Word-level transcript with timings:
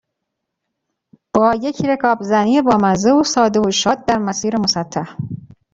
با 1.33 1.53
یک 1.55 1.85
رکابزنی 1.85 2.61
بامزه 2.61 3.11
و 3.11 3.23
ساده 3.23 3.59
و 3.59 3.71
شاد 3.71 4.05
در 4.05 4.17
مسیر 4.17 4.57
مسطح. 4.57 5.15